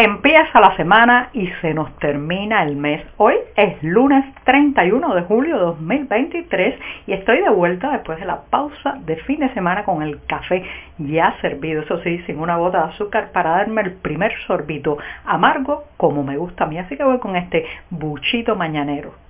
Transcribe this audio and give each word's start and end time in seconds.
Empieza 0.00 0.60
la 0.60 0.76
semana 0.76 1.30
y 1.32 1.48
se 1.60 1.74
nos 1.74 1.92
termina 1.98 2.62
el 2.62 2.76
mes. 2.76 3.04
Hoy 3.16 3.34
es 3.56 3.82
lunes 3.82 4.24
31 4.44 5.12
de 5.12 5.22
julio 5.22 5.56
de 5.56 5.64
2023 5.64 6.80
y 7.08 7.14
estoy 7.14 7.40
de 7.40 7.50
vuelta 7.50 7.90
después 7.90 8.20
de 8.20 8.24
la 8.24 8.42
pausa 8.42 9.00
de 9.06 9.16
fin 9.16 9.40
de 9.40 9.52
semana 9.54 9.82
con 9.82 10.04
el 10.04 10.24
café 10.28 10.62
ya 10.98 11.34
servido, 11.40 11.82
eso 11.82 12.00
sí, 12.04 12.22
sin 12.26 12.38
una 12.38 12.58
gota 12.58 12.78
de 12.78 12.92
azúcar 12.92 13.32
para 13.32 13.50
darme 13.50 13.82
el 13.82 13.94
primer 13.94 14.32
sorbito 14.46 14.98
amargo 15.24 15.82
como 15.96 16.22
me 16.22 16.36
gusta 16.36 16.62
a 16.62 16.66
mí. 16.68 16.78
Así 16.78 16.96
que 16.96 17.02
voy 17.02 17.18
con 17.18 17.34
este 17.34 17.66
buchito 17.90 18.54
mañanero. 18.54 19.27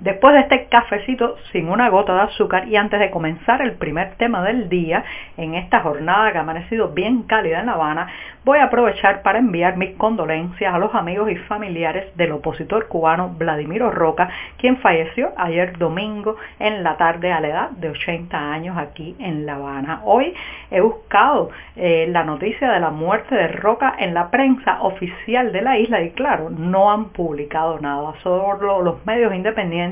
Después 0.00 0.34
de 0.34 0.40
este 0.40 0.66
cafecito 0.66 1.36
sin 1.52 1.68
una 1.68 1.88
gota 1.88 2.14
de 2.14 2.20
azúcar 2.22 2.68
y 2.68 2.76
antes 2.76 3.00
de 3.00 3.10
comenzar 3.10 3.62
el 3.62 3.72
primer 3.72 4.14
tema 4.16 4.42
del 4.42 4.68
día, 4.68 5.04
en 5.36 5.54
esta 5.54 5.80
jornada 5.80 6.32
que 6.32 6.38
ha 6.38 6.42
amanecido 6.42 6.88
bien 6.88 7.22
cálida 7.22 7.60
en 7.60 7.66
La 7.66 7.72
Habana, 7.72 8.08
voy 8.44 8.58
a 8.58 8.64
aprovechar 8.64 9.22
para 9.22 9.38
enviar 9.38 9.76
mis 9.76 9.96
condolencias 9.96 10.72
a 10.72 10.78
los 10.78 10.94
amigos 10.94 11.30
y 11.30 11.36
familiares 11.36 12.14
del 12.16 12.32
opositor 12.32 12.88
cubano 12.88 13.30
Vladimiro 13.30 13.90
Roca, 13.90 14.28
quien 14.58 14.76
falleció 14.78 15.32
ayer 15.36 15.78
domingo 15.78 16.36
en 16.58 16.82
la 16.82 16.96
tarde 16.96 17.32
a 17.32 17.40
la 17.40 17.48
edad 17.48 17.70
de 17.70 17.90
80 17.90 18.52
años 18.52 18.76
aquí 18.76 19.16
en 19.18 19.46
La 19.46 19.54
Habana. 19.54 20.00
Hoy 20.04 20.34
he 20.70 20.80
buscado 20.80 21.50
eh, 21.74 22.06
la 22.10 22.22
noticia 22.22 22.70
de 22.70 22.80
la 22.80 22.90
muerte 22.90 23.34
de 23.34 23.48
Roca 23.48 23.94
en 23.98 24.12
la 24.12 24.30
prensa 24.30 24.82
oficial 24.82 25.52
de 25.52 25.62
la 25.62 25.78
isla 25.78 26.02
y 26.02 26.10
claro, 26.10 26.50
no 26.50 26.92
han 26.92 27.06
publicado 27.06 27.80
nada, 27.80 28.12
solo 28.22 28.82
los 28.82 29.04
medios 29.06 29.34
independientes 29.34 29.85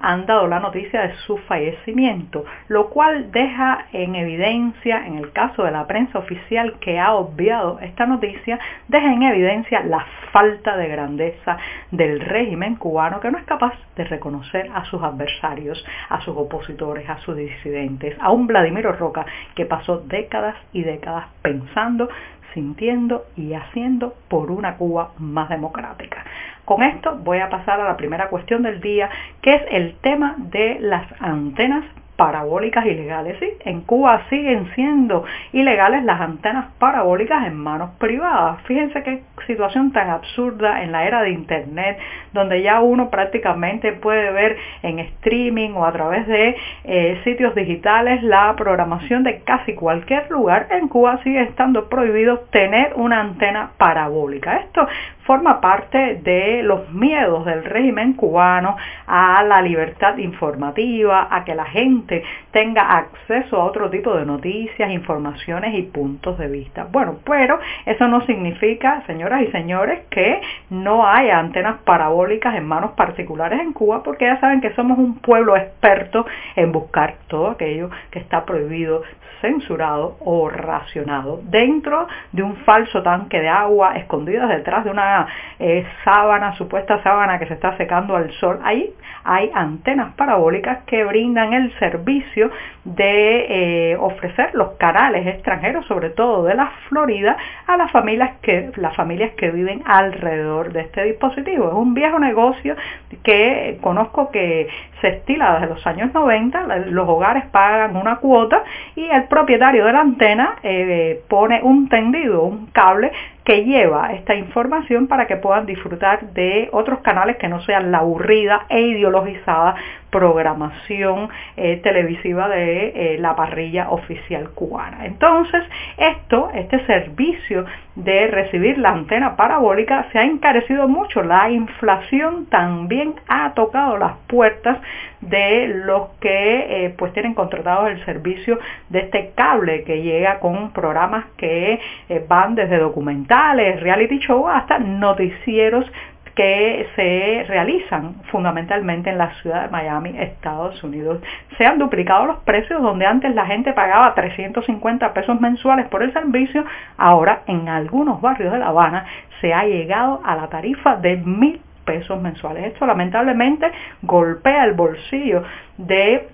han 0.00 0.26
dado 0.26 0.46
la 0.46 0.60
noticia 0.60 1.02
de 1.02 1.14
su 1.26 1.36
fallecimiento, 1.38 2.44
lo 2.68 2.90
cual 2.90 3.32
deja 3.32 3.86
en 3.92 4.14
evidencia, 4.14 5.06
en 5.06 5.16
el 5.16 5.32
caso 5.32 5.64
de 5.64 5.70
la 5.70 5.86
prensa 5.86 6.18
oficial 6.18 6.74
que 6.80 6.98
ha 6.98 7.14
obviado 7.14 7.78
esta 7.80 8.06
noticia, 8.06 8.58
deja 8.88 9.12
en 9.12 9.22
evidencia 9.22 9.82
la 9.84 10.04
falta 10.32 10.76
de 10.76 10.88
grandeza 10.88 11.56
del 11.90 12.20
régimen 12.20 12.76
cubano 12.76 13.20
que 13.20 13.30
no 13.30 13.38
es 13.38 13.44
capaz 13.44 13.74
de 13.96 14.04
reconocer 14.04 14.70
a 14.74 14.84
sus 14.84 15.02
adversarios, 15.02 15.84
a 16.08 16.20
sus 16.20 16.36
opositores, 16.36 17.08
a 17.08 17.18
sus 17.18 17.36
disidentes, 17.36 18.16
a 18.20 18.30
un 18.30 18.46
Vladimiro 18.46 18.92
Roca 18.92 19.24
que 19.54 19.66
pasó 19.66 19.98
décadas 19.98 20.56
y 20.72 20.82
décadas 20.82 21.26
pensando 21.42 22.08
sintiendo 22.54 23.26
y 23.36 23.52
haciendo 23.52 24.14
por 24.28 24.50
una 24.50 24.76
Cuba 24.76 25.12
más 25.18 25.48
democrática. 25.48 26.24
Con 26.64 26.82
esto 26.82 27.16
voy 27.22 27.38
a 27.38 27.50
pasar 27.50 27.80
a 27.80 27.84
la 27.84 27.96
primera 27.96 28.28
cuestión 28.28 28.62
del 28.62 28.80
día, 28.80 29.10
que 29.42 29.54
es 29.54 29.62
el 29.70 29.96
tema 29.96 30.36
de 30.38 30.78
las 30.80 31.06
antenas 31.20 31.84
parabólicas 32.16 32.86
ilegales. 32.86 33.36
¿sí? 33.40 33.48
En 33.64 33.82
Cuba 33.82 34.22
siguen 34.30 34.70
siendo 34.74 35.24
ilegales 35.52 36.04
las 36.04 36.20
antenas 36.20 36.66
parabólicas 36.78 37.46
en 37.46 37.56
manos 37.56 37.90
privadas. 37.98 38.60
Fíjense 38.62 39.02
qué 39.02 39.22
situación 39.46 39.92
tan 39.92 40.10
absurda 40.10 40.82
en 40.82 40.92
la 40.92 41.06
era 41.06 41.22
de 41.22 41.30
Internet, 41.30 41.98
donde 42.32 42.62
ya 42.62 42.80
uno 42.80 43.10
prácticamente 43.10 43.92
puede 43.92 44.30
ver 44.32 44.56
en 44.82 44.98
streaming 44.98 45.70
o 45.72 45.84
a 45.84 45.92
través 45.92 46.26
de 46.26 46.56
eh, 46.84 47.20
sitios 47.24 47.54
digitales 47.54 48.22
la 48.22 48.54
programación 48.56 49.22
de 49.22 49.40
casi 49.40 49.74
cualquier 49.74 50.30
lugar. 50.30 50.68
En 50.70 50.88
Cuba 50.88 51.20
sigue 51.22 51.42
estando 51.42 51.88
prohibido 51.88 52.40
tener 52.50 52.92
una 52.96 53.20
antena 53.20 53.70
parabólica. 53.76 54.56
Esto 54.56 54.86
forma 55.24 55.60
parte 55.60 56.20
de 56.22 56.62
los 56.62 56.92
miedos 56.92 57.44
del 57.46 57.64
régimen 57.64 58.12
cubano 58.12 58.76
a 59.06 59.42
la 59.42 59.62
libertad 59.62 60.16
informativa, 60.18 61.28
a 61.30 61.44
que 61.44 61.54
la 61.54 61.64
gente 61.64 62.03
tenga 62.50 62.82
acceso 62.82 63.60
a 63.60 63.64
otro 63.64 63.90
tipo 63.90 64.14
de 64.14 64.24
noticias, 64.24 64.90
informaciones 64.90 65.74
y 65.74 65.82
puntos 65.82 66.38
de 66.38 66.48
vista. 66.48 66.86
Bueno, 66.90 67.16
pero 67.24 67.58
eso 67.86 68.08
no 68.08 68.24
significa, 68.26 69.02
señoras 69.06 69.42
y 69.42 69.50
señores, 69.50 70.00
que 70.10 70.40
no 70.70 71.06
haya 71.06 71.38
antenas 71.38 71.78
parabólicas 71.84 72.54
en 72.54 72.66
manos 72.66 72.92
particulares 72.92 73.60
en 73.60 73.72
Cuba, 73.72 74.02
porque 74.02 74.26
ya 74.26 74.40
saben 74.40 74.60
que 74.60 74.74
somos 74.74 74.98
un 74.98 75.18
pueblo 75.18 75.56
experto 75.56 76.26
en 76.56 76.72
buscar 76.72 77.14
todo 77.28 77.50
aquello 77.50 77.90
que 78.10 78.18
está 78.18 78.44
prohibido, 78.44 79.02
censurado 79.40 80.16
o 80.20 80.48
racionado 80.48 81.40
dentro 81.44 82.06
de 82.32 82.42
un 82.42 82.56
falso 82.64 83.02
tanque 83.02 83.40
de 83.40 83.48
agua 83.48 83.96
escondido 83.96 84.46
detrás 84.46 84.84
de 84.84 84.90
una 84.90 85.26
eh, 85.58 85.86
sábana, 86.02 86.56
supuesta 86.56 87.02
sábana 87.02 87.38
que 87.38 87.46
se 87.46 87.54
está 87.54 87.76
secando 87.76 88.16
al 88.16 88.30
sol. 88.32 88.60
Ahí 88.64 88.90
hay 89.24 89.50
antenas 89.54 90.14
parabólicas 90.14 90.84
que 90.86 91.04
brindan 91.04 91.52
el 91.54 91.76
servicio 91.78 92.50
de 92.84 93.92
eh, 93.92 93.96
ofrecer 93.96 94.50
los 94.54 94.72
canales 94.72 95.26
extranjeros, 95.26 95.86
sobre 95.86 96.10
todo 96.10 96.44
de 96.44 96.54
la 96.54 96.70
Florida, 96.88 97.36
a 97.66 97.76
las 97.76 97.90
familias 97.90 98.38
que, 98.42 98.70
las 98.76 98.94
familias 98.94 99.32
que 99.36 99.50
viven 99.50 99.82
alrededor 99.86 100.72
de 100.72 100.82
este 100.82 101.04
dispositivo. 101.04 101.68
Es 101.68 101.74
un 101.74 101.94
viejo 101.94 102.18
negocio 102.18 102.76
que 103.22 103.78
conozco 103.80 104.30
que 104.30 104.68
se 105.00 105.08
estila 105.08 105.54
desde 105.54 105.74
los 105.74 105.86
años 105.86 106.12
90, 106.12 106.78
los 106.86 107.08
hogares 107.08 107.46
pagan 107.46 107.96
una 107.96 108.16
cuota 108.16 108.62
y 108.94 109.04
el 109.04 109.24
propietario 109.24 109.86
de 109.86 109.92
la 109.92 110.00
antena 110.00 110.56
eh, 110.62 111.22
pone 111.28 111.60
un 111.62 111.88
tendido, 111.88 112.42
un 112.42 112.66
cable 112.66 113.10
que 113.44 113.64
lleva 113.64 114.12
esta 114.12 114.34
información 114.34 115.06
para 115.06 115.26
que 115.26 115.36
puedan 115.36 115.66
disfrutar 115.66 116.32
de 116.32 116.68
otros 116.72 117.00
canales 117.00 117.36
que 117.36 117.48
no 117.48 117.60
sean 117.62 117.92
la 117.92 117.98
aburrida 117.98 118.66
e 118.70 118.80
ideologizada 118.80 119.74
programación 120.14 121.28
eh, 121.56 121.80
televisiva 121.82 122.48
de 122.48 123.14
eh, 123.14 123.18
la 123.18 123.34
parrilla 123.34 123.90
oficial 123.90 124.50
cubana. 124.50 125.06
Entonces, 125.06 125.64
esto, 125.98 126.50
este 126.54 126.86
servicio 126.86 127.64
de 127.96 128.28
recibir 128.28 128.78
la 128.78 128.90
antena 128.90 129.34
parabólica 129.34 130.06
se 130.12 130.20
ha 130.20 130.22
encarecido 130.22 130.86
mucho. 130.86 131.24
La 131.24 131.50
inflación 131.50 132.46
también 132.46 133.14
ha 133.26 133.54
tocado 133.54 133.96
las 133.96 134.12
puertas 134.28 134.78
de 135.20 135.82
los 135.84 136.10
que 136.20 136.84
eh, 136.84 136.94
pues 136.96 137.12
tienen 137.12 137.34
contratado 137.34 137.88
el 137.88 138.04
servicio 138.04 138.60
de 138.90 139.00
este 139.00 139.32
cable 139.34 139.82
que 139.82 140.00
llega 140.00 140.38
con 140.38 140.70
programas 140.72 141.24
que 141.38 141.80
van 142.28 142.54
desde 142.54 142.78
documentales, 142.78 143.80
reality 143.80 144.18
show 144.18 144.46
hasta 144.46 144.78
noticieros 144.78 145.86
que 146.34 146.88
se 146.96 147.44
realizan 147.48 148.14
fundamentalmente 148.30 149.10
en 149.10 149.18
la 149.18 149.34
ciudad 149.40 149.62
de 149.62 149.68
Miami, 149.68 150.14
Estados 150.18 150.82
Unidos. 150.82 151.20
Se 151.56 151.64
han 151.64 151.78
duplicado 151.78 152.26
los 152.26 152.38
precios 152.40 152.82
donde 152.82 153.06
antes 153.06 153.34
la 153.34 153.46
gente 153.46 153.72
pagaba 153.72 154.14
350 154.14 155.12
pesos 155.14 155.40
mensuales 155.40 155.86
por 155.88 156.02
el 156.02 156.12
servicio, 156.12 156.64
ahora 156.96 157.42
en 157.46 157.68
algunos 157.68 158.20
barrios 158.20 158.52
de 158.52 158.58
La 158.58 158.68
Habana 158.68 159.06
se 159.40 159.54
ha 159.54 159.64
llegado 159.64 160.20
a 160.24 160.34
la 160.36 160.48
tarifa 160.48 160.96
de 160.96 161.16
mil 161.18 161.60
pesos 161.84 162.20
mensuales. 162.20 162.72
Esto 162.72 162.86
lamentablemente 162.86 163.70
golpea 164.02 164.64
el 164.64 164.72
bolsillo 164.72 165.44
de 165.76 166.28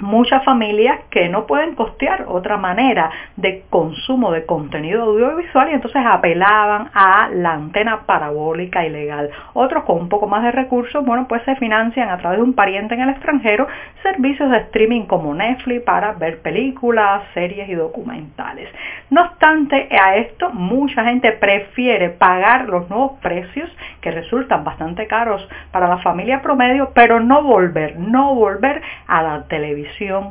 muchas 0.00 0.44
familias 0.44 1.00
que 1.10 1.28
no 1.28 1.46
pueden 1.46 1.74
costear 1.74 2.24
otra 2.28 2.56
manera 2.56 3.10
de 3.36 3.62
consumo 3.70 4.32
de 4.32 4.44
contenido 4.44 5.04
audiovisual 5.04 5.70
y 5.70 5.74
entonces 5.74 6.02
apelaban 6.04 6.90
a 6.94 7.28
la 7.32 7.52
antena 7.52 8.00
parabólica 8.06 8.84
ilegal. 8.84 9.30
Otros 9.52 9.84
con 9.84 9.98
un 9.98 10.08
poco 10.08 10.26
más 10.26 10.42
de 10.42 10.52
recursos, 10.52 11.04
bueno, 11.04 11.26
pues 11.28 11.42
se 11.44 11.56
financian 11.56 12.08
a 12.08 12.18
través 12.18 12.38
de 12.38 12.44
un 12.44 12.54
pariente 12.54 12.94
en 12.94 13.02
el 13.02 13.10
extranjero 13.10 13.66
servicios 14.02 14.50
de 14.50 14.58
streaming 14.58 15.02
como 15.02 15.34
Netflix 15.34 15.82
para 15.84 16.12
ver 16.12 16.40
películas, 16.40 17.22
series 17.32 17.68
y 17.68 17.74
documentales. 17.74 18.68
No 19.10 19.22
obstante 19.22 19.88
a 19.90 20.16
esto, 20.16 20.50
mucha 20.50 21.04
gente 21.04 21.32
prefiere 21.32 22.10
pagar 22.10 22.68
los 22.68 22.90
nuevos 22.90 23.12
precios 23.20 23.70
que 24.00 24.10
resultan 24.10 24.64
bastante 24.64 25.06
caros 25.06 25.48
para 25.70 25.88
la 25.88 25.98
familia 25.98 26.42
promedio, 26.42 26.90
pero 26.94 27.20
no 27.20 27.42
volver, 27.42 27.98
no 27.98 28.34
volver 28.34 28.82
a 29.06 29.22
la 29.22 29.44
televisión 29.44 29.83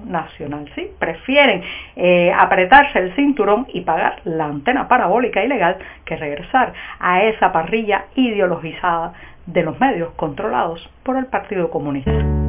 nacional. 0.06 0.70
¿sí? 0.76 0.90
Prefieren 1.00 1.64
eh, 1.96 2.32
apretarse 2.38 3.00
el 3.00 3.16
cinturón 3.16 3.68
y 3.74 3.82
pagar 3.82 4.22
la 4.26 4.46
antena 4.46 4.88
parabólica 4.88 5.44
ilegal 5.44 5.78
que 6.06 6.16
regresar 6.16 6.74
a 7.00 7.24
esa 7.24 7.52
parrilla 7.52 8.06
ideologizada 8.16 9.14
de 9.46 9.64
los 9.64 9.80
medios 9.80 10.14
controlados 10.16 10.90
por 11.04 11.18
el 11.18 11.26
Partido 11.26 11.70
Comunista. 11.70 12.43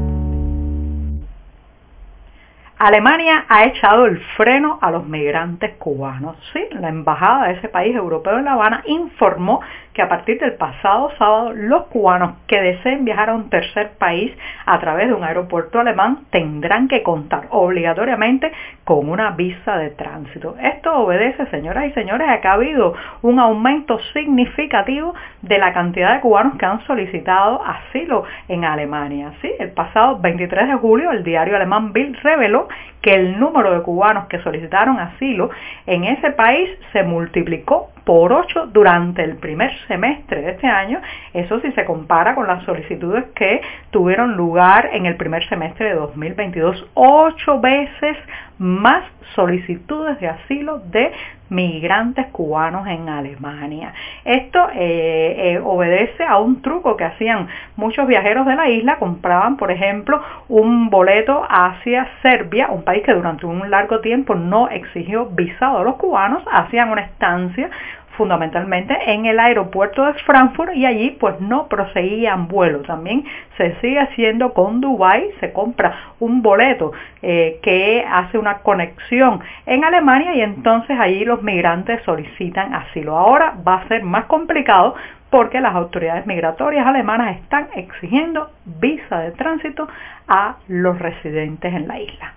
Alemania 2.86 3.46
ha 3.48 3.64
echado 3.64 4.04
el 4.04 4.20
freno 4.36 4.78
a 4.82 4.90
los 4.90 5.06
migrantes 5.06 5.74
cubanos. 5.78 6.36
Sí, 6.52 6.60
la 6.72 6.90
embajada 6.90 7.46
de 7.46 7.54
ese 7.54 7.70
país 7.70 7.96
europeo 7.96 8.36
en 8.36 8.44
La 8.44 8.52
Habana 8.52 8.82
informó 8.84 9.62
que 9.94 10.02
a 10.02 10.08
partir 10.08 10.38
del 10.38 10.54
pasado 10.54 11.10
sábado 11.16 11.52
los 11.54 11.84
cubanos 11.84 12.34
que 12.46 12.60
deseen 12.60 13.04
viajar 13.04 13.30
a 13.30 13.34
un 13.34 13.48
tercer 13.48 13.92
país 13.96 14.36
a 14.66 14.78
través 14.80 15.08
de 15.08 15.14
un 15.14 15.24
aeropuerto 15.24 15.78
alemán 15.80 16.24
tendrán 16.30 16.88
que 16.88 17.02
contar 17.02 17.46
obligatoriamente 17.50 18.52
con 18.82 19.08
una 19.08 19.30
visa 19.30 19.78
de 19.78 19.90
tránsito. 19.90 20.56
Esto 20.60 20.94
obedece, 20.94 21.46
señoras 21.46 21.86
y 21.86 21.92
señores, 21.92 22.28
a 22.28 22.40
que 22.40 22.48
ha 22.48 22.54
habido 22.54 22.94
un 23.22 23.38
aumento 23.38 23.98
significativo 24.12 25.14
de 25.42 25.58
la 25.58 25.72
cantidad 25.72 26.14
de 26.14 26.20
cubanos 26.20 26.58
que 26.58 26.66
han 26.66 26.84
solicitado 26.86 27.62
asilo 27.64 28.24
en 28.48 28.64
Alemania. 28.64 29.32
Sí, 29.40 29.50
el 29.58 29.70
pasado 29.70 30.18
23 30.18 30.68
de 30.68 30.74
julio 30.74 31.12
el 31.12 31.22
diario 31.22 31.56
alemán 31.56 31.92
Bild 31.92 32.16
reveló 32.22 32.68
que 33.00 33.14
el 33.14 33.38
número 33.38 33.72
de 33.72 33.82
cubanos 33.82 34.26
que 34.28 34.40
solicitaron 34.40 34.98
asilo 34.98 35.50
en 35.86 36.04
ese 36.04 36.30
país 36.30 36.70
se 36.92 37.02
multiplicó 37.02 37.90
por 38.04 38.32
8 38.32 38.66
durante 38.66 39.22
el 39.22 39.36
primer 39.36 39.70
semestre 39.88 40.42
de 40.42 40.50
este 40.52 40.66
año, 40.66 41.00
eso 41.32 41.60
si 41.60 41.72
se 41.72 41.84
compara 41.84 42.34
con 42.34 42.46
las 42.46 42.62
solicitudes 42.64 43.24
que 43.34 43.60
tuvieron 43.90 44.36
lugar 44.36 44.90
en 44.92 45.06
el 45.06 45.16
primer 45.16 45.46
semestre 45.48 45.88
de 45.88 45.94
2022, 45.94 46.86
8 46.94 47.60
veces 47.60 48.16
más 48.58 49.04
solicitudes 49.34 50.20
de 50.20 50.28
asilo 50.28 50.78
de 50.78 51.12
migrantes 51.54 52.26
cubanos 52.26 52.86
en 52.86 53.08
Alemania. 53.08 53.92
Esto 54.24 54.68
eh, 54.74 55.54
eh, 55.54 55.60
obedece 55.62 56.24
a 56.24 56.38
un 56.38 56.62
truco 56.62 56.96
que 56.96 57.04
hacían 57.04 57.48
muchos 57.76 58.06
viajeros 58.06 58.46
de 58.46 58.56
la 58.56 58.68
isla, 58.68 58.98
compraban 58.98 59.56
por 59.56 59.70
ejemplo 59.70 60.20
un 60.48 60.90
boleto 60.90 61.44
hacia 61.48 62.08
Serbia, 62.22 62.68
un 62.70 62.82
país 62.82 63.02
que 63.04 63.14
durante 63.14 63.46
un 63.46 63.70
largo 63.70 64.00
tiempo 64.00 64.34
no 64.34 64.68
exigió 64.68 65.26
visado 65.26 65.78
a 65.78 65.84
los 65.84 65.96
cubanos, 65.96 66.42
hacían 66.50 66.90
una 66.90 67.02
estancia 67.02 67.70
fundamentalmente 68.16 68.96
en 69.06 69.26
el 69.26 69.38
aeropuerto 69.38 70.04
de 70.04 70.14
Frankfurt 70.14 70.74
y 70.74 70.86
allí 70.86 71.10
pues 71.18 71.40
no 71.40 71.68
proseguían 71.68 72.48
vuelo. 72.48 72.80
También 72.80 73.24
se 73.56 73.74
sigue 73.80 73.98
haciendo 73.98 74.52
con 74.52 74.80
Dubai, 74.80 75.30
se 75.40 75.52
compra 75.52 75.94
un 76.20 76.42
boleto 76.42 76.92
eh, 77.22 77.58
que 77.62 78.04
hace 78.08 78.38
una 78.38 78.58
conexión 78.58 79.40
en 79.66 79.84
Alemania 79.84 80.34
y 80.34 80.40
entonces 80.40 80.98
allí 80.98 81.24
los 81.24 81.42
migrantes 81.42 82.02
solicitan 82.04 82.74
asilo. 82.74 83.16
Ahora 83.16 83.54
va 83.66 83.76
a 83.76 83.88
ser 83.88 84.02
más 84.02 84.26
complicado 84.26 84.94
porque 85.30 85.60
las 85.60 85.74
autoridades 85.74 86.26
migratorias 86.26 86.86
alemanas 86.86 87.36
están 87.36 87.68
exigiendo 87.74 88.50
visa 88.64 89.18
de 89.18 89.32
tránsito 89.32 89.88
a 90.28 90.56
los 90.68 90.98
residentes 90.98 91.74
en 91.74 91.88
la 91.88 91.98
isla. 91.98 92.34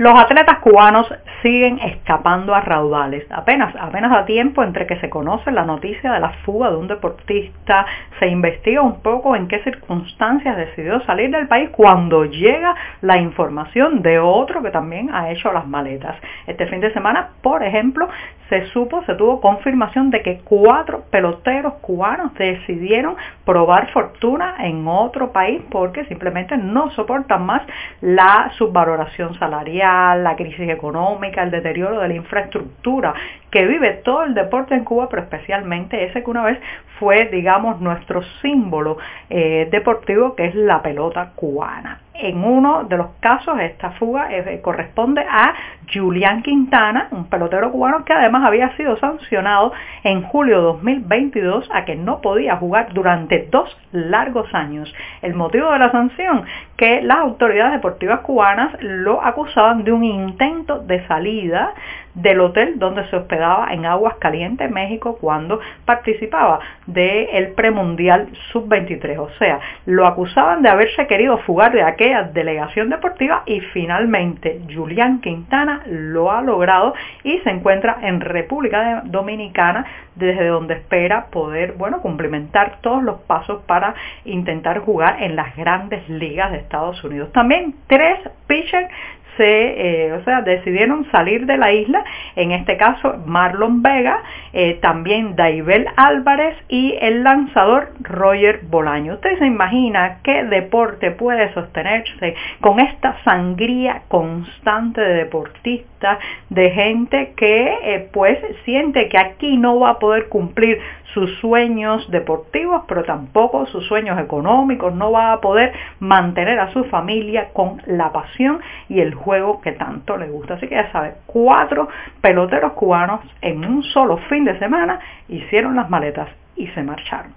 Los 0.00 0.18
atletas 0.18 0.60
cubanos 0.60 1.12
siguen 1.42 1.78
escapando 1.78 2.54
a 2.54 2.62
raudales. 2.62 3.26
Apenas, 3.30 3.74
apenas 3.78 4.10
a 4.16 4.24
tiempo 4.24 4.62
entre 4.62 4.86
que 4.86 4.96
se 4.96 5.10
conoce 5.10 5.50
la 5.50 5.66
noticia 5.66 6.10
de 6.12 6.20
la 6.20 6.30
fuga 6.46 6.70
de 6.70 6.76
un 6.76 6.88
deportista, 6.88 7.84
se 8.18 8.26
investiga 8.28 8.80
un 8.80 9.02
poco 9.02 9.36
en 9.36 9.46
qué 9.46 9.58
circunstancias 9.58 10.56
decidió 10.56 11.04
salir 11.04 11.30
del 11.30 11.48
país 11.48 11.68
cuando 11.68 12.24
llega 12.24 12.74
la 13.02 13.18
información 13.18 14.00
de 14.00 14.18
otro 14.18 14.62
que 14.62 14.70
también 14.70 15.14
ha 15.14 15.30
hecho 15.32 15.52
las 15.52 15.66
maletas. 15.66 16.16
Este 16.46 16.66
fin 16.66 16.80
de 16.80 16.94
semana, 16.94 17.32
por 17.42 17.62
ejemplo, 17.62 18.08
se 18.48 18.66
supo, 18.68 19.04
se 19.04 19.14
tuvo 19.14 19.40
confirmación 19.40 20.10
de 20.10 20.22
que 20.22 20.40
cuatro 20.42 21.04
peloteros 21.10 21.74
cubanos 21.74 22.34
decidieron 22.34 23.16
probar 23.44 23.90
fortuna 23.92 24.56
en 24.60 24.88
otro 24.88 25.30
país 25.30 25.62
porque 25.70 26.04
simplemente 26.06 26.56
no 26.56 26.90
soportan 26.90 27.46
más 27.46 27.62
la 28.00 28.50
subvaloración 28.56 29.38
salarial, 29.38 29.89
la 30.16 30.36
crisis 30.36 30.68
económica, 30.68 31.42
el 31.42 31.50
deterioro 31.50 32.00
de 32.00 32.08
la 32.08 32.14
infraestructura 32.14 33.14
que 33.50 33.66
vive 33.66 34.00
todo 34.04 34.24
el 34.24 34.34
deporte 34.34 34.74
en 34.74 34.84
Cuba, 34.84 35.08
pero 35.08 35.22
especialmente 35.22 36.04
ese 36.04 36.22
que 36.22 36.30
una 36.30 36.44
vez 36.44 36.58
fue, 36.98 37.26
digamos, 37.26 37.80
nuestro 37.80 38.22
símbolo 38.42 38.98
eh, 39.28 39.68
deportivo, 39.70 40.34
que 40.36 40.46
es 40.46 40.54
la 40.54 40.82
pelota 40.82 41.32
cubana. 41.34 42.00
En 42.22 42.44
uno 42.44 42.84
de 42.84 42.98
los 42.98 43.08
casos, 43.20 43.58
esta 43.60 43.92
fuga 43.92 44.28
eh, 44.30 44.60
corresponde 44.62 45.22
a 45.22 45.54
Julián 45.92 46.42
Quintana, 46.42 47.08
un 47.12 47.24
pelotero 47.26 47.72
cubano 47.72 48.04
que 48.04 48.12
además 48.12 48.44
había 48.44 48.76
sido 48.76 48.98
sancionado 48.98 49.72
en 50.04 50.22
julio 50.22 50.58
de 50.58 50.62
2022 50.64 51.68
a 51.72 51.84
que 51.84 51.96
no 51.96 52.20
podía 52.20 52.56
jugar 52.56 52.92
durante 52.92 53.48
dos 53.50 53.74
largos 53.92 54.52
años. 54.54 54.92
El 55.22 55.34
motivo 55.34 55.72
de 55.72 55.78
la 55.78 55.90
sanción, 55.90 56.44
que 56.76 57.00
las 57.02 57.18
autoridades 57.18 57.72
deportivas 57.72 58.20
cubanas 58.20 58.76
lo 58.80 59.24
acusaban 59.24 59.84
de 59.84 59.92
un 59.92 60.04
intento 60.04 60.80
de 60.80 61.06
salida 61.06 61.72
del 62.14 62.40
hotel 62.40 62.78
donde 62.78 63.08
se 63.08 63.16
hospedaba 63.16 63.72
en 63.72 63.86
Aguas 63.86 64.14
Calientes, 64.16 64.70
México, 64.70 65.18
cuando 65.20 65.60
participaba 65.84 66.60
del 66.86 67.52
premundial 67.52 68.28
sub-23. 68.52 69.18
O 69.18 69.30
sea, 69.38 69.60
lo 69.86 70.06
acusaban 70.06 70.62
de 70.62 70.68
haberse 70.68 71.06
querido 71.06 71.38
fugar 71.38 71.72
de 71.72 71.82
aquella 71.82 72.24
delegación 72.24 72.90
deportiva 72.90 73.42
y 73.46 73.60
finalmente 73.60 74.60
Julián 74.72 75.20
Quintana 75.20 75.82
lo 75.86 76.30
ha 76.32 76.42
logrado 76.42 76.94
y 77.22 77.38
se 77.38 77.50
encuentra 77.50 77.98
en 78.02 78.20
República 78.20 79.02
Dominicana 79.04 79.84
desde 80.14 80.46
donde 80.46 80.74
espera 80.74 81.26
poder, 81.26 81.72
bueno, 81.72 82.00
cumplimentar 82.00 82.78
todos 82.82 83.02
los 83.02 83.20
pasos 83.22 83.62
para 83.66 83.94
intentar 84.24 84.80
jugar 84.80 85.22
en 85.22 85.36
las 85.36 85.56
grandes 85.56 86.06
ligas 86.08 86.50
de 86.52 86.58
Estados 86.58 87.02
Unidos. 87.04 87.32
También 87.32 87.74
tres 87.86 88.18
pitchers 88.46 88.88
se, 89.36 90.06
eh, 90.06 90.12
o 90.12 90.24
sea, 90.24 90.42
decidieron 90.42 91.10
salir 91.10 91.46
de 91.46 91.56
la 91.56 91.72
isla, 91.72 92.04
en 92.36 92.52
este 92.52 92.76
caso 92.76 93.16
Marlon 93.26 93.82
Vega, 93.82 94.22
eh, 94.52 94.78
también 94.80 95.36
Daibel 95.36 95.86
Álvarez 95.96 96.56
y 96.68 96.96
el 97.00 97.22
lanzador 97.22 97.92
Roger 98.00 98.60
Bolaño. 98.64 99.14
Usted 99.14 99.38
se 99.38 99.46
imagina 99.46 100.18
qué 100.22 100.44
deporte 100.44 101.10
puede 101.12 101.52
sostenerse 101.54 102.34
con 102.60 102.80
esta 102.80 103.16
sangría 103.24 104.02
constante 104.08 105.00
de 105.00 105.14
deportistas, 105.14 106.18
de 106.48 106.70
gente 106.70 107.34
que 107.36 107.78
eh, 107.82 108.08
pues 108.12 108.38
siente 108.64 109.08
que 109.08 109.18
aquí 109.18 109.56
no 109.56 109.78
va 109.80 109.90
a 109.90 109.98
poder 109.98 110.28
cumplir 110.28 110.78
sus 111.14 111.38
sueños 111.40 112.08
deportivos, 112.10 112.84
pero 112.86 113.04
tampoco 113.04 113.66
sus 113.66 113.86
sueños 113.86 114.18
económicos, 114.18 114.94
no 114.94 115.10
va 115.10 115.32
a 115.32 115.40
poder 115.40 115.72
mantener 115.98 116.60
a 116.60 116.72
su 116.72 116.84
familia 116.84 117.48
con 117.52 117.82
la 117.86 118.12
pasión 118.12 118.60
y 118.90 119.00
el 119.00 119.14
juego 119.14 119.60
que 119.62 119.72
tanto 119.72 120.18
le 120.18 120.28
gusta. 120.28 120.54
Así 120.54 120.68
que 120.68 120.74
ya 120.74 120.92
sabe, 120.92 121.14
cuatro 121.26 121.88
peloteros 122.20 122.72
cubanos 122.72 123.20
en 123.40 123.64
un 123.64 123.82
solo 123.84 124.18
fin 124.28 124.44
de 124.44 124.58
semana 124.58 125.00
hicieron 125.28 125.76
las 125.76 125.88
maletas 125.88 126.28
y 126.56 126.66
se 126.68 126.82
marcharon. 126.82 127.32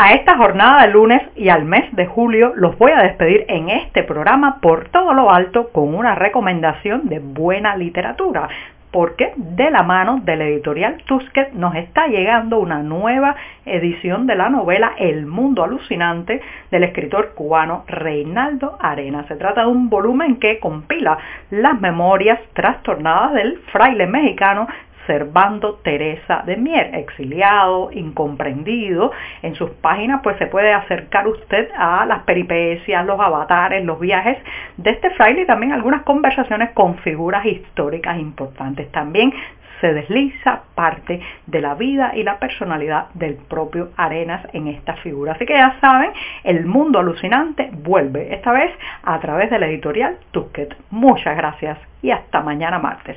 A 0.00 0.12
esta 0.12 0.36
jornada 0.36 0.82
de 0.82 0.92
lunes 0.92 1.22
y 1.34 1.48
al 1.48 1.64
mes 1.64 1.90
de 1.96 2.06
julio 2.06 2.52
los 2.54 2.78
voy 2.78 2.92
a 2.92 3.02
despedir 3.02 3.46
en 3.48 3.68
este 3.68 4.04
programa 4.04 4.60
por 4.60 4.90
todo 4.90 5.12
lo 5.12 5.32
alto 5.32 5.70
con 5.72 5.92
una 5.92 6.14
recomendación 6.14 7.08
de 7.08 7.18
buena 7.18 7.76
literatura 7.76 8.48
porque 8.90 9.32
de 9.36 9.70
la 9.70 9.82
mano 9.82 10.20
de 10.24 10.36
la 10.36 10.44
editorial 10.44 11.02
Tusquets 11.04 11.54
nos 11.54 11.74
está 11.74 12.06
llegando 12.06 12.58
una 12.58 12.82
nueva 12.82 13.36
edición 13.66 14.26
de 14.26 14.34
la 14.34 14.48
novela 14.48 14.92
El 14.98 15.26
mundo 15.26 15.62
alucinante 15.62 16.40
del 16.70 16.84
escritor 16.84 17.34
cubano 17.34 17.84
Reinaldo 17.86 18.78
Arena. 18.80 19.24
Se 19.28 19.36
trata 19.36 19.62
de 19.62 19.68
un 19.68 19.90
volumen 19.90 20.36
que 20.36 20.58
compila 20.58 21.18
las 21.50 21.80
memorias 21.80 22.40
trastornadas 22.54 23.34
del 23.34 23.58
fraile 23.72 24.06
mexicano 24.06 24.66
Servando 25.08 25.76
Teresa 25.82 26.44
de 26.46 26.56
Mier, 26.56 26.94
exiliado, 26.94 27.90
incomprendido. 27.90 29.10
En 29.42 29.54
sus 29.56 29.70
páginas 29.70 30.20
pues 30.22 30.36
se 30.36 30.46
puede 30.46 30.72
acercar 30.72 31.26
usted 31.26 31.70
a 31.76 32.06
las 32.06 32.24
peripecias, 32.24 33.06
los 33.06 33.18
avatares, 33.18 33.84
los 33.84 33.98
viajes 33.98 34.36
de 34.76 34.90
este 34.90 35.10
fraile 35.10 35.42
y 35.42 35.46
también 35.46 35.72
algunas 35.72 36.02
conversaciones 36.02 36.72
con 36.72 36.98
figuras 36.98 37.44
históricas 37.46 38.18
importantes. 38.18 38.92
También 38.92 39.32
se 39.80 39.94
desliza 39.94 40.62
parte 40.74 41.20
de 41.46 41.60
la 41.60 41.74
vida 41.74 42.12
y 42.14 42.22
la 42.22 42.38
personalidad 42.38 43.06
del 43.14 43.36
propio 43.36 43.90
Arenas 43.96 44.46
en 44.52 44.68
esta 44.68 44.94
figura. 44.96 45.32
Así 45.32 45.46
que 45.46 45.54
ya 45.54 45.78
saben, 45.80 46.10
el 46.44 46.66
mundo 46.66 46.98
alucinante 46.98 47.70
vuelve, 47.72 48.34
esta 48.34 48.52
vez 48.52 48.70
a 49.02 49.18
través 49.20 49.50
de 49.50 49.58
la 49.58 49.68
editorial 49.68 50.18
Tusquet. 50.32 50.76
Muchas 50.90 51.36
gracias 51.36 51.78
y 52.02 52.10
hasta 52.10 52.40
mañana 52.42 52.78
martes. 52.78 53.16